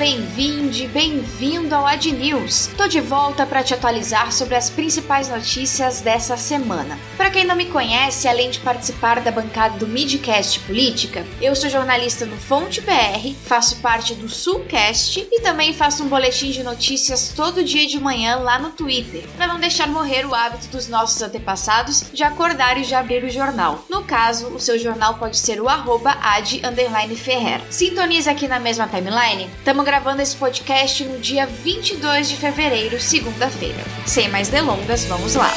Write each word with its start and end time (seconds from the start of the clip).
bem-vinde, 0.00 0.86
bem-vindo 0.86 1.74
ao 1.74 1.84
Ad 1.84 2.10
News. 2.10 2.70
Tô 2.74 2.88
de 2.88 3.02
volta 3.02 3.44
para 3.44 3.62
te 3.62 3.74
atualizar 3.74 4.32
sobre 4.32 4.54
as 4.54 4.70
principais 4.70 5.28
notícias 5.28 6.00
dessa 6.00 6.38
semana. 6.38 6.98
Para 7.18 7.28
quem 7.28 7.44
não 7.44 7.54
me 7.54 7.66
conhece, 7.66 8.26
além 8.26 8.48
de 8.48 8.60
participar 8.60 9.20
da 9.20 9.30
bancada 9.30 9.76
do 9.76 9.86
Midcast 9.86 10.58
Política, 10.60 11.26
eu 11.42 11.54
sou 11.54 11.68
jornalista 11.68 12.24
no 12.24 12.38
Fonte 12.38 12.80
BR, 12.80 13.34
faço 13.44 13.76
parte 13.82 14.14
do 14.14 14.26
Sulcast 14.26 15.28
e 15.30 15.42
também 15.42 15.74
faço 15.74 16.02
um 16.02 16.08
boletim 16.08 16.50
de 16.50 16.62
notícias 16.62 17.34
todo 17.36 17.62
dia 17.62 17.86
de 17.86 18.00
manhã 18.00 18.36
lá 18.36 18.58
no 18.58 18.70
Twitter, 18.70 19.22
para 19.36 19.48
não 19.48 19.60
deixar 19.60 19.86
morrer 19.86 20.24
o 20.24 20.34
hábito 20.34 20.68
dos 20.68 20.88
nossos 20.88 21.20
antepassados 21.20 22.06
de 22.10 22.22
acordar 22.22 22.78
e 22.78 22.86
de 22.86 22.94
abrir 22.94 23.22
o 23.22 23.28
jornal. 23.28 23.84
No 23.90 24.02
caso, 24.02 24.46
o 24.46 24.58
seu 24.58 24.78
jornal 24.78 25.16
pode 25.16 25.36
ser 25.36 25.60
o 25.60 25.68
arroba 25.68 26.16
ad 26.22 26.58
Ferrer. 27.16 27.60
Sintoniza 27.68 28.30
aqui 28.30 28.48
na 28.48 28.58
mesma 28.58 28.88
timeline. 28.88 29.50
Estamos 29.58 29.89
gravando 29.90 30.22
esse 30.22 30.36
podcast 30.36 31.02
no 31.02 31.18
dia 31.18 31.46
22 31.46 32.28
de 32.28 32.36
fevereiro, 32.36 33.00
segunda-feira. 33.00 33.82
Sem 34.06 34.28
mais 34.28 34.46
delongas, 34.46 35.04
vamos 35.06 35.34
lá. 35.34 35.50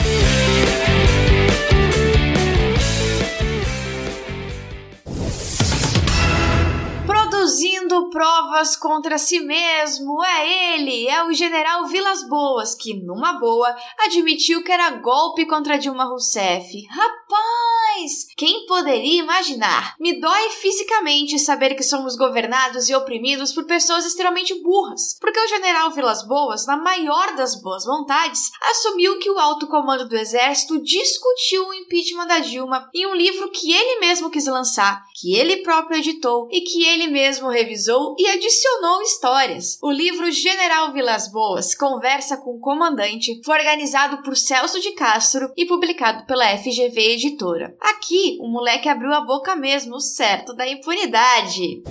produzindo 7.43 8.02
provas 8.13 8.75
contra 8.75 9.17
si 9.17 9.39
mesmo. 9.39 10.23
É 10.23 10.75
ele, 10.75 11.07
é 11.07 11.23
o 11.23 11.33
general 11.33 11.87
Vilas 11.87 12.23
Boas, 12.29 12.75
que, 12.75 12.93
numa 12.93 13.33
boa, 13.39 13.75
admitiu 13.97 14.63
que 14.63 14.71
era 14.71 14.91
golpe 14.91 15.47
contra 15.47 15.79
Dilma 15.79 16.05
Rousseff. 16.05 16.85
Rapaz, 16.89 18.27
quem 18.37 18.67
poderia 18.67 19.23
imaginar? 19.23 19.95
Me 19.99 20.19
dói 20.19 20.49
fisicamente 20.51 21.39
saber 21.39 21.73
que 21.73 21.81
somos 21.81 22.15
governados 22.15 22.87
e 22.87 22.93
oprimidos 22.93 23.51
por 23.51 23.65
pessoas 23.65 24.05
extremamente 24.05 24.61
burras, 24.61 25.17
porque 25.19 25.39
o 25.39 25.47
general 25.47 25.89
Vilas 25.89 26.25
Boas, 26.27 26.67
na 26.67 26.77
maior 26.77 27.35
das 27.35 27.59
boas 27.59 27.83
vontades, 27.83 28.51
assumiu 28.61 29.17
que 29.17 29.31
o 29.31 29.39
alto 29.39 29.65
comando 29.65 30.07
do 30.07 30.15
exército 30.15 30.79
discutiu 30.83 31.67
o 31.67 31.73
impeachment 31.73 32.27
da 32.27 32.39
Dilma 32.39 32.87
em 32.93 33.07
um 33.07 33.15
livro 33.15 33.49
que 33.49 33.71
ele 33.71 33.99
mesmo 33.99 34.29
quis 34.29 34.45
lançar, 34.45 35.03
que 35.19 35.35
ele 35.35 35.63
próprio 35.63 35.97
editou 35.97 36.47
e 36.51 36.61
que 36.61 36.85
ele 36.85 37.07
mesmo 37.07 37.49
revisou 37.49 38.02
e 38.17 38.27
adicionou 38.27 39.01
histórias. 39.01 39.77
O 39.81 39.91
livro 39.91 40.31
General 40.31 40.91
Vilas 40.91 41.31
Boas, 41.31 41.73
Conversa 41.73 42.37
com 42.37 42.55
o 42.55 42.59
Comandante, 42.59 43.41
foi 43.43 43.57
organizado 43.57 44.21
por 44.23 44.35
Celso 44.35 44.79
de 44.79 44.91
Castro 44.91 45.51
e 45.55 45.65
publicado 45.65 46.25
pela 46.25 46.57
FGV 46.57 47.13
Editora. 47.13 47.75
Aqui, 47.79 48.37
o 48.41 48.47
moleque 48.47 48.89
abriu 48.89 49.13
a 49.13 49.21
boca 49.21 49.55
mesmo, 49.55 49.99
certo 49.99 50.53
da 50.53 50.67
impunidade. 50.67 51.81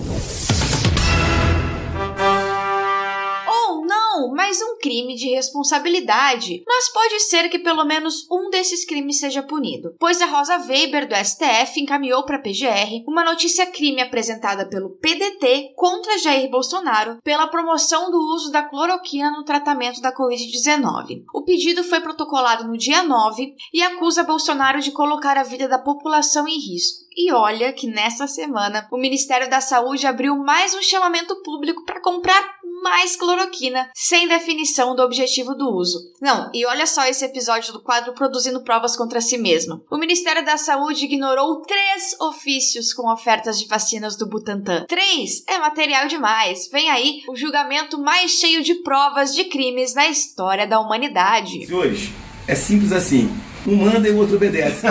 Mas 4.31 4.61
um 4.61 4.77
crime 4.77 5.15
de 5.15 5.29
responsabilidade. 5.29 6.63
Mas 6.67 6.91
pode 6.91 7.19
ser 7.21 7.49
que 7.49 7.59
pelo 7.59 7.83
menos 7.85 8.27
um 8.31 8.49
desses 8.49 8.85
crimes 8.85 9.19
seja 9.19 9.43
punido, 9.43 9.95
pois 9.99 10.21
a 10.21 10.25
Rosa 10.25 10.57
Weber 10.57 11.07
do 11.07 11.15
STF 11.15 11.79
encaminhou 11.79 12.23
para 12.23 12.37
a 12.37 12.41
PGR 12.41 13.03
uma 13.07 13.23
notícia 13.23 13.65
crime 13.65 14.01
apresentada 14.01 14.67
pelo 14.67 14.91
PDT 14.97 15.73
contra 15.75 16.17
Jair 16.17 16.49
Bolsonaro 16.49 17.17
pela 17.23 17.47
promoção 17.47 18.11
do 18.11 18.17
uso 18.35 18.51
da 18.51 18.63
cloroquina 18.63 19.31
no 19.31 19.43
tratamento 19.43 20.01
da 20.01 20.15
Covid-19. 20.15 21.23
O 21.33 21.43
pedido 21.43 21.83
foi 21.83 21.99
protocolado 21.99 22.67
no 22.67 22.77
dia 22.77 23.03
9 23.03 23.55
e 23.73 23.81
acusa 23.81 24.23
Bolsonaro 24.23 24.79
de 24.79 24.91
colocar 24.91 25.37
a 25.37 25.43
vida 25.43 25.67
da 25.67 25.79
população 25.79 26.47
em 26.47 26.59
risco. 26.59 27.03
E 27.15 27.31
olha 27.31 27.71
que 27.71 27.87
nessa 27.87 28.27
semana 28.27 28.87
o 28.91 28.97
Ministério 28.97 29.49
da 29.49 29.61
Saúde 29.61 30.07
abriu 30.07 30.35
mais 30.35 30.73
um 30.73 30.81
chamamento 30.81 31.35
público 31.43 31.85
para 31.85 32.01
comprar 32.01 32.43
mais 32.83 33.15
cloroquina, 33.15 33.89
sem 33.95 34.27
definição 34.27 34.93
do 34.93 35.01
objetivo 35.01 35.55
do 35.55 35.69
uso. 35.69 35.97
Não, 36.21 36.51
e 36.53 36.65
olha 36.65 36.85
só 36.85 37.05
esse 37.07 37.23
episódio 37.23 37.71
do 37.71 37.81
quadro 37.81 38.13
Produzindo 38.13 38.61
Provas 38.63 38.95
contra 38.95 39.21
si 39.21 39.37
mesmo. 39.37 39.83
O 39.89 39.97
Ministério 39.97 40.43
da 40.45 40.57
Saúde 40.57 41.05
ignorou 41.05 41.61
três 41.61 42.19
ofícios 42.19 42.93
com 42.93 43.11
ofertas 43.11 43.57
de 43.57 43.67
vacinas 43.67 44.17
do 44.17 44.27
Butantan. 44.27 44.85
Três 44.87 45.43
é 45.47 45.57
material 45.57 46.07
demais. 46.07 46.67
Vem 46.69 46.89
aí 46.89 47.21
o 47.29 47.35
julgamento 47.35 47.97
mais 47.97 48.31
cheio 48.31 48.61
de 48.61 48.75
provas 48.83 49.33
de 49.33 49.45
crimes 49.45 49.95
na 49.95 50.07
história 50.07 50.67
da 50.67 50.79
humanidade. 50.79 51.65
Senhores, 51.65 52.09
é 52.47 52.53
simples 52.53 52.91
assim. 52.91 53.29
Um 53.65 53.77
manda 53.77 54.09
e 54.09 54.11
o 54.11 54.17
outro 54.17 54.35
obedece. 54.35 54.85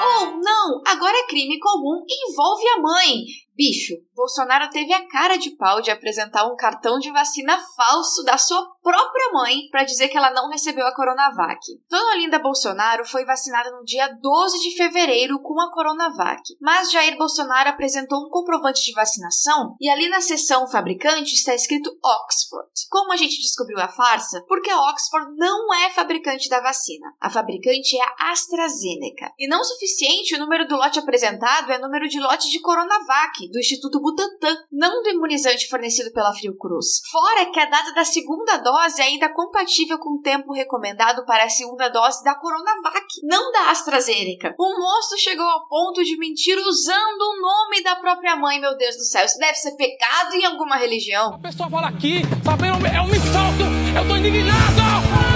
Ou 0.00 0.40
não, 0.40 0.82
agora 0.86 1.14
é 1.18 1.26
crime 1.28 1.58
comum 1.58 2.02
e 2.08 2.30
envolve 2.30 2.66
a 2.68 2.80
mãe. 2.80 3.47
Bicho, 3.58 3.94
Bolsonaro 4.14 4.70
teve 4.70 4.92
a 4.92 5.08
cara 5.08 5.36
de 5.36 5.50
pau 5.56 5.80
de 5.80 5.90
apresentar 5.90 6.46
um 6.46 6.54
cartão 6.54 6.96
de 7.00 7.10
vacina 7.10 7.58
falso 7.76 8.22
da 8.22 8.38
sua 8.38 8.64
própria 8.80 9.32
mãe 9.32 9.68
para 9.70 9.82
dizer 9.82 10.06
que 10.08 10.16
ela 10.16 10.30
não 10.30 10.48
recebeu 10.48 10.86
a 10.86 10.94
Coronavac. 10.94 11.60
Dona 11.90 12.12
Olinda 12.12 12.38
Bolsonaro 12.38 13.04
foi 13.04 13.24
vacinada 13.24 13.72
no 13.72 13.84
dia 13.84 14.06
12 14.08 14.60
de 14.60 14.76
fevereiro 14.76 15.40
com 15.42 15.60
a 15.60 15.72
Coronavac, 15.72 16.40
mas 16.60 16.92
Jair 16.92 17.18
Bolsonaro 17.18 17.70
apresentou 17.70 18.24
um 18.24 18.30
comprovante 18.30 18.80
de 18.84 18.92
vacinação 18.92 19.74
e 19.80 19.88
ali 19.88 20.08
na 20.08 20.20
seção 20.20 20.68
fabricante 20.68 21.34
está 21.34 21.52
escrito 21.52 21.90
Oxford. 22.02 22.70
Como 22.88 23.12
a 23.12 23.16
gente 23.16 23.40
descobriu 23.40 23.80
a 23.80 23.88
farsa? 23.88 24.40
Porque 24.46 24.70
a 24.70 24.80
Oxford 24.90 25.34
não 25.36 25.74
é 25.74 25.90
fabricante 25.90 26.48
da 26.48 26.60
vacina. 26.60 27.12
A 27.20 27.28
fabricante 27.28 27.96
é 27.96 28.02
a 28.02 28.30
AstraZeneca. 28.30 29.32
E 29.36 29.48
não 29.48 29.60
o 29.60 29.64
suficiente, 29.64 30.36
o 30.36 30.38
número 30.38 30.66
do 30.68 30.76
lote 30.76 31.00
apresentado 31.00 31.72
é 31.72 31.78
número 31.78 32.08
de 32.08 32.20
lote 32.20 32.48
de 32.50 32.60
Coronavac, 32.60 33.47
do 33.50 33.58
Instituto 33.58 34.00
Butantan, 34.00 34.56
não 34.70 35.02
do 35.02 35.08
imunizante 35.10 35.68
fornecido 35.68 36.12
pela 36.12 36.32
Fiocruz. 36.32 37.00
Fora 37.10 37.50
que 37.50 37.60
a 37.60 37.66
data 37.66 37.92
da 37.94 38.04
segunda 38.04 38.56
dose 38.58 39.00
é 39.00 39.04
ainda 39.04 39.32
compatível 39.32 39.98
com 39.98 40.16
o 40.16 40.20
tempo 40.20 40.52
recomendado 40.52 41.24
para 41.24 41.44
a 41.44 41.48
segunda 41.48 41.88
dose 41.88 42.22
da 42.24 42.34
Coronavac, 42.34 43.06
não 43.22 43.50
da 43.52 43.70
AstraZeneca. 43.70 44.54
O 44.58 44.78
moço 44.78 45.18
chegou 45.18 45.46
ao 45.46 45.68
ponto 45.68 46.02
de 46.02 46.16
mentir 46.18 46.56
usando 46.58 47.22
o 47.22 47.40
nome 47.40 47.82
da 47.82 47.96
própria 47.96 48.36
mãe, 48.36 48.60
meu 48.60 48.76
Deus 48.76 48.96
do 48.96 49.04
céu. 49.04 49.24
Isso 49.24 49.38
deve 49.38 49.54
ser 49.54 49.72
pecado 49.76 50.34
em 50.34 50.44
alguma 50.44 50.76
religião. 50.76 51.34
A 51.34 51.38
pessoa 51.38 51.68
fala 51.70 51.88
aqui, 51.88 52.22
sabendo, 52.44 52.86
é 52.86 53.00
um 53.00 53.08
insulto. 53.08 53.64
Eu 53.96 54.06
tô 54.06 54.16
indignado! 54.16 54.80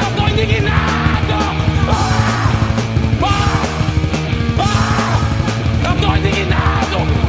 Eu 0.06 0.16
tô 0.16 0.28
indignado! 0.28 1.32
Ah! 1.90 2.32
Ah! 3.24 3.62
Ah! 4.60 5.88
Eu 5.88 6.00
tô 6.00 6.16
indignado! 6.16 7.21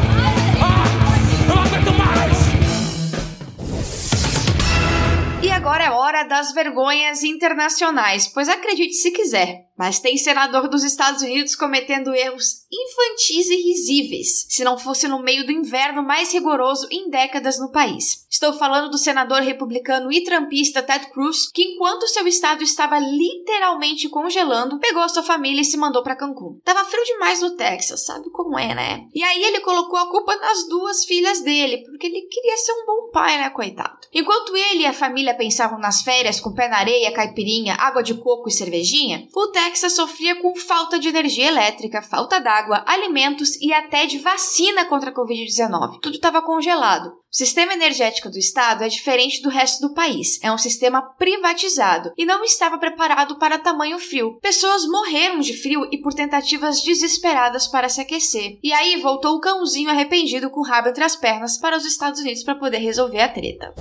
Hora 6.14 6.24
das 6.28 6.54
vergonhas 6.54 7.24
internacionais, 7.24 8.28
pois 8.28 8.48
acredite 8.48 8.94
se 8.94 9.10
quiser, 9.10 9.66
mas 9.76 10.00
tem 10.00 10.16
senador 10.16 10.70
dos 10.70 10.84
Estados 10.84 11.24
Unidos 11.24 11.56
cometendo 11.56 12.14
erros 12.14 12.64
infantis 12.72 13.50
e 13.50 13.56
risíveis, 13.56 14.46
se 14.48 14.64
não 14.64 14.78
fosse 14.78 15.08
no 15.08 15.22
meio 15.22 15.46
do 15.46 15.52
inverno 15.52 16.04
mais 16.04 16.32
rigoroso 16.32 16.88
em 16.92 17.10
décadas 17.10 17.60
no 17.60 17.72
país. 17.72 18.28
Estou 18.30 18.54
falando 18.54 18.90
do 18.90 18.98
senador 18.98 19.42
republicano 19.42 20.12
e 20.12 20.24
trampista 20.24 20.84
Ted 20.84 21.08
Cruz, 21.12 21.52
que 21.52 21.64
enquanto 21.64 22.08
seu 22.08 22.28
estado 22.28 22.64
estava 22.64 23.00
literalmente 23.00 24.10
congelando, 24.10 24.80
pegou 24.80 25.08
sua 25.10 25.24
família 25.24 25.62
e 25.62 25.66
se 25.66 25.78
mandou 25.78 26.04
para 26.04 26.16
Cancún. 26.16 26.60
Tava 26.64 26.86
frio 26.86 27.04
demais 27.06 27.42
no 27.42 27.56
Texas, 27.56 28.06
sabe 28.06 28.30
como 28.32 28.58
é, 28.58 28.74
né? 28.76 29.08
E 29.14 29.24
aí 29.24 29.44
ele 29.44 29.60
colocou 29.62 29.98
a 29.98 30.10
culpa 30.10 30.36
nas 30.36 30.68
duas 30.68 31.06
filhas 31.06 31.42
dele, 31.42 31.84
porque 31.86 32.08
ele 32.08 32.22
queria 32.22 32.58
ser 32.58 32.74
um 32.74 32.86
bom 32.86 33.12
pai, 33.12 33.38
né, 33.38 33.50
coitado. 33.50 34.00
Enquanto 34.12 34.56
ele 34.56 34.84
e 34.84 34.86
a 34.86 34.94
família 34.94 35.36
pensavam 35.36 35.80
nas 35.80 36.03
férias 36.04 36.40
com 36.40 36.54
pé 36.54 36.68
na 36.68 36.78
areia, 36.78 37.14
caipirinha, 37.14 37.76
água 37.76 38.04
de 38.04 38.14
coco 38.16 38.50
e 38.50 38.52
cervejinha, 38.52 39.28
o 39.36 39.48
Texas 39.48 39.94
sofria 39.94 40.36
com 40.42 40.56
falta 40.56 41.00
de 41.00 41.08
energia 41.08 41.48
elétrica, 41.48 42.02
falta 42.02 42.40
d'água, 42.40 42.84
alimentos 42.86 43.56
e 43.62 43.74
até 43.74 44.06
de 44.06 44.20
vacina 44.20 44.86
contra 44.86 45.10
a 45.10 45.14
Covid-19. 45.14 46.00
Tudo 46.02 46.16
estava 46.16 46.42
congelado. 46.42 47.24
O 47.34 47.36
sistema 47.36 47.74
energético 47.74 48.30
do 48.30 48.38
estado 48.38 48.84
é 48.84 48.88
diferente 48.88 49.42
do 49.42 49.50
resto 49.50 49.82
do 49.82 49.96
país. 49.96 50.40
É 50.44 50.52
um 50.52 50.58
sistema 50.58 51.02
privatizado 51.02 52.12
e 52.16 52.26
não 52.26 52.44
estava 52.44 52.78
preparado 52.78 53.40
para 53.40 53.58
tamanho 53.58 53.98
frio. 53.98 54.38
Pessoas 54.40 54.86
morreram 54.86 55.40
de 55.40 55.54
frio 55.54 55.90
e 55.92 55.98
por 56.00 56.14
tentativas 56.14 56.84
desesperadas 56.84 57.66
para 57.66 57.90
se 57.90 58.02
aquecer. 58.02 58.60
E 58.62 58.72
aí 58.72 59.02
voltou 59.02 59.36
o 59.36 59.40
cãozinho 59.40 59.90
arrependido 59.90 60.52
com 60.52 60.60
o 60.60 60.64
rabo 60.64 60.90
entre 60.90 61.04
as 61.04 61.16
pernas 61.16 61.58
para 61.58 61.76
os 61.76 61.86
Estados 61.86 62.20
Unidos 62.20 62.44
para 62.44 62.54
poder 62.54 62.78
resolver 62.78 63.22
a 63.22 63.30
treta. 63.30 63.74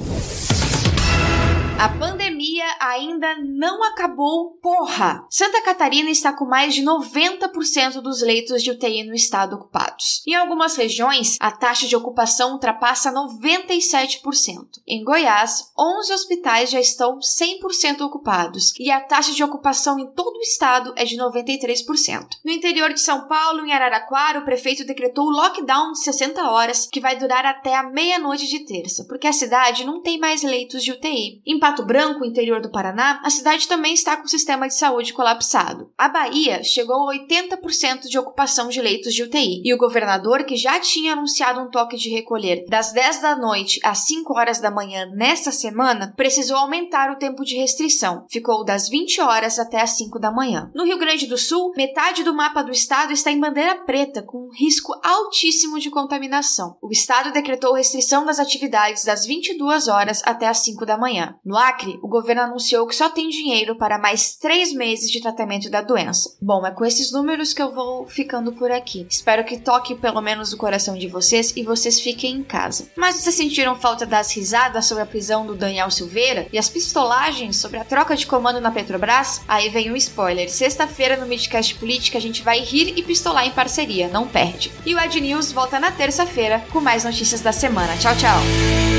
A 1.82 1.88
pandemia 1.88 2.21
pandemia 2.42 2.64
ainda 2.80 3.36
não 3.38 3.84
acabou, 3.84 4.58
porra! 4.60 5.24
Santa 5.30 5.62
Catarina 5.62 6.10
está 6.10 6.32
com 6.32 6.44
mais 6.44 6.74
de 6.74 6.82
90% 6.82 8.00
dos 8.00 8.20
leitos 8.20 8.62
de 8.62 8.70
UTI 8.70 9.04
no 9.04 9.14
estado 9.14 9.54
ocupados. 9.54 10.22
Em 10.26 10.34
algumas 10.34 10.76
regiões, 10.76 11.36
a 11.40 11.52
taxa 11.52 11.86
de 11.86 11.94
ocupação 11.94 12.52
ultrapassa 12.52 13.12
97%. 13.12 14.22
Em 14.86 15.04
Goiás, 15.04 15.70
11 15.78 16.12
hospitais 16.12 16.70
já 16.70 16.80
estão 16.80 17.18
100% 17.18 18.00
ocupados 18.00 18.74
e 18.78 18.90
a 18.90 19.00
taxa 19.00 19.32
de 19.32 19.44
ocupação 19.44 19.98
em 19.98 20.06
todo 20.12 20.36
o 20.36 20.42
estado 20.42 20.92
é 20.96 21.04
de 21.04 21.16
93%. 21.16 22.26
No 22.44 22.50
interior 22.50 22.92
de 22.92 23.00
São 23.00 23.28
Paulo, 23.28 23.64
em 23.64 23.72
Araraquara, 23.72 24.40
o 24.40 24.44
prefeito 24.44 24.84
decretou 24.84 25.30
lockdown 25.30 25.92
de 25.92 26.00
60 26.00 26.42
horas 26.50 26.88
que 26.90 27.00
vai 27.00 27.16
durar 27.16 27.46
até 27.46 27.76
a 27.76 27.84
meia-noite 27.84 28.48
de 28.48 28.60
terça, 28.60 29.04
porque 29.04 29.28
a 29.28 29.32
cidade 29.32 29.84
não 29.84 30.00
tem 30.00 30.18
mais 30.18 30.42
leitos 30.42 30.82
de 30.82 30.90
UTI. 30.90 31.40
Em 31.46 31.58
Pato 31.58 31.84
Branco, 31.84 32.24
interior 32.32 32.61
do 32.61 32.70
Paraná, 32.70 33.20
a 33.23 33.31
cidade 33.31 33.69
também 33.69 33.94
está 33.94 34.17
com 34.17 34.25
o 34.25 34.29
sistema 34.29 34.67
de 34.67 34.75
saúde 34.75 35.12
colapsado. 35.12 35.93
A 35.96 36.08
Bahia 36.08 36.64
chegou 36.64 37.08
a 37.08 37.14
80% 37.14 38.08
de 38.08 38.19
ocupação 38.19 38.69
de 38.69 38.81
leitos 38.81 39.14
de 39.14 39.23
UTI 39.23 39.62
e 39.64 39.73
o 39.73 39.79
governador, 39.79 40.44
que 40.44 40.56
já 40.56 40.81
tinha 40.81 41.12
anunciado 41.12 41.61
um 41.61 41.70
toque 41.70 41.96
de 41.96 42.11
recolher 42.11 42.64
das 42.69 42.93
10 42.93 43.20
da 43.20 43.37
noite 43.37 43.79
às 43.84 44.06
5 44.06 44.37
horas 44.37 44.61
da 44.61 44.70
manhã 44.70 45.06
nesta 45.14 45.52
semana, 45.52 46.12
precisou 46.17 46.56
aumentar 46.56 47.11
o 47.11 47.19
tempo 47.19 47.44
de 47.44 47.56
restrição. 47.56 48.26
Ficou 48.31 48.64
das 48.64 48.88
20 48.88 49.20
horas 49.20 49.58
até 49.58 49.81
as 49.81 49.90
5 49.90 50.19
da 50.19 50.32
manhã. 50.32 50.70
No 50.75 50.85
Rio 50.85 50.99
Grande 50.99 51.26
do 51.26 51.37
Sul, 51.37 51.73
metade 51.76 52.25
do 52.25 52.35
mapa 52.35 52.62
do 52.62 52.73
estado 52.73 53.12
está 53.12 53.31
em 53.31 53.40
bandeira 53.40 53.85
preta, 53.85 54.23
com 54.23 54.46
um 54.46 54.50
risco 54.52 54.93
altíssimo 55.05 55.78
de 55.78 55.90
contaminação. 55.90 56.76
O 56.81 56.90
estado 56.90 57.32
decretou 57.32 57.75
restrição 57.75 58.25
das 58.25 58.38
atividades 58.38 59.05
das 59.05 59.26
22 59.26 59.88
horas 59.88 60.23
até 60.25 60.46
as 60.49 60.58
5 60.58 60.87
da 60.87 60.96
manhã. 60.96 61.35
No 61.44 61.56
Acre, 61.56 61.99
o 62.02 62.08
governo 62.22 62.42
anunciou 62.42 62.86
que 62.86 62.94
só 62.94 63.10
tem 63.10 63.28
dinheiro 63.28 63.74
para 63.74 63.98
mais 63.98 64.36
três 64.36 64.72
meses 64.72 65.10
de 65.10 65.20
tratamento 65.20 65.69
da 65.69 65.82
doença. 65.82 66.34
Bom, 66.40 66.64
é 66.64 66.70
com 66.70 66.84
esses 66.84 67.10
números 67.10 67.52
que 67.52 67.60
eu 67.60 67.72
vou 67.72 68.06
ficando 68.06 68.52
por 68.52 68.70
aqui. 68.70 69.06
Espero 69.10 69.44
que 69.44 69.58
toque 69.58 69.96
pelo 69.96 70.20
menos 70.20 70.52
o 70.52 70.56
coração 70.56 70.96
de 70.96 71.08
vocês 71.08 71.52
e 71.56 71.64
vocês 71.64 72.00
fiquem 72.00 72.36
em 72.36 72.42
casa. 72.44 72.88
Mas 72.96 73.16
vocês 73.16 73.34
sentiram 73.34 73.74
falta 73.74 74.06
das 74.06 74.32
risadas 74.34 74.86
sobre 74.86 75.02
a 75.02 75.06
prisão 75.06 75.44
do 75.44 75.56
Daniel 75.56 75.90
Silveira 75.90 76.46
e 76.52 76.58
as 76.58 76.69
pistolagens 76.69 77.56
sobre 77.56 77.78
a 77.78 77.84
troca 77.84 78.16
de 78.16 78.26
comando 78.26 78.60
na 78.60 78.70
Petrobras? 78.70 79.42
Aí 79.48 79.68
vem 79.68 79.90
um 79.90 79.96
spoiler. 79.96 80.48
Sexta-feira 80.48 81.16
no 81.16 81.26
Midcast 81.26 81.75
Política 81.75 82.18
a 82.18 82.20
gente 82.20 82.42
vai 82.42 82.60
rir 82.60 82.94
e 82.96 83.02
pistolar 83.02 83.46
em 83.46 83.50
parceria, 83.50 84.08
não 84.08 84.28
perde. 84.28 84.72
E 84.86 84.94
o 84.94 84.98
Ad 84.98 85.20
News 85.20 85.50
volta 85.50 85.80
na 85.80 85.90
terça-feira 85.90 86.64
com 86.72 86.80
mais 86.80 87.02
notícias 87.02 87.40
da 87.40 87.52
semana. 87.52 87.96
Tchau, 87.96 88.14
tchau! 88.16 88.91